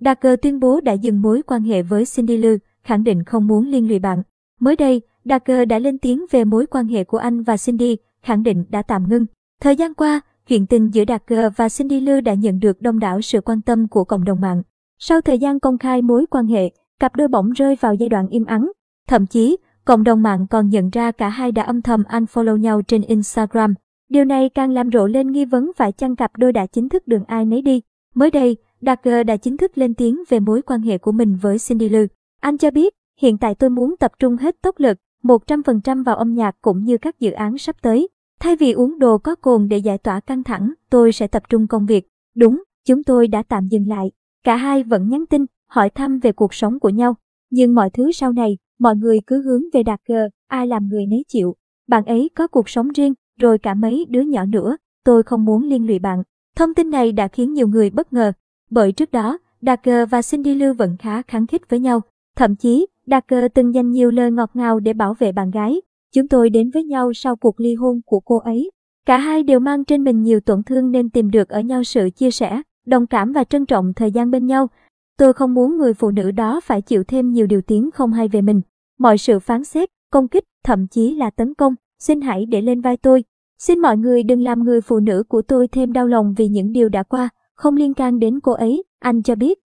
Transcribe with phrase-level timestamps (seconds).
[0.00, 3.66] Darker tuyên bố đã dừng mối quan hệ với Cindy Lou, khẳng định không muốn
[3.66, 4.22] liên lụy bạn.
[4.60, 8.42] Mới đây, Darker đã lên tiếng về mối quan hệ của anh và Cindy, khẳng
[8.42, 9.26] định đã tạm ngưng.
[9.60, 13.20] Thời gian qua, chuyện tình giữa Darker và Cindy Lou đã nhận được đông đảo
[13.20, 14.62] sự quan tâm của cộng đồng mạng.
[14.98, 16.70] Sau thời gian công khai mối quan hệ,
[17.00, 18.70] cặp đôi bỗng rơi vào giai đoạn im ắng.
[19.08, 22.82] Thậm chí, cộng đồng mạng còn nhận ra cả hai đã âm thầm unfollow nhau
[22.82, 23.74] trên Instagram.
[24.08, 27.08] Điều này càng làm rộ lên nghi vấn phải chăng cặp đôi đã chính thức
[27.08, 27.80] đường ai nấy đi.
[28.14, 31.56] Mới đây, Darker đã chính thức lên tiếng về mối quan hệ của mình với
[31.68, 32.06] Cindy Lou.
[32.40, 36.34] Anh cho biết, hiện tại tôi muốn tập trung hết tốc lực, 100% vào âm
[36.34, 38.08] nhạc cũng như các dự án sắp tới.
[38.40, 41.66] Thay vì uống đồ có cồn để giải tỏa căng thẳng, tôi sẽ tập trung
[41.66, 42.08] công việc.
[42.36, 44.10] Đúng, chúng tôi đã tạm dừng lại.
[44.44, 47.14] Cả hai vẫn nhắn tin, hỏi thăm về cuộc sống của nhau.
[47.50, 51.06] Nhưng mọi thứ sau này, mọi người cứ hướng về đạt gờ ai làm người
[51.06, 51.56] nấy chịu.
[51.88, 55.64] Bạn ấy có cuộc sống riêng, rồi cả mấy đứa nhỏ nữa, tôi không muốn
[55.64, 56.22] liên lụy bạn.
[56.56, 58.32] Thông tin này đã khiến nhiều người bất ngờ,
[58.70, 62.00] bởi trước đó, Darker và Cindy Lưu vẫn khá kháng khích với nhau.
[62.36, 65.80] Thậm chí, Darker từng dành nhiều lời ngọt ngào để bảo vệ bạn gái.
[66.14, 68.70] Chúng tôi đến với nhau sau cuộc ly hôn của cô ấy.
[69.06, 72.10] Cả hai đều mang trên mình nhiều tổn thương nên tìm được ở nhau sự
[72.10, 74.68] chia sẻ, đồng cảm và trân trọng thời gian bên nhau.
[75.18, 78.28] Tôi không muốn người phụ nữ đó phải chịu thêm nhiều điều tiếng không hay
[78.28, 78.60] về mình.
[78.98, 82.80] Mọi sự phán xét, công kích, thậm chí là tấn công, xin hãy để lên
[82.80, 83.24] vai tôi.
[83.58, 86.72] Xin mọi người đừng làm người phụ nữ của tôi thêm đau lòng vì những
[86.72, 87.28] điều đã qua,
[87.60, 89.58] không liên can đến cô ấy, anh cho biết.